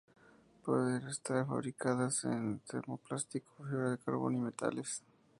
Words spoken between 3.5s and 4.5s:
fibra de carbono y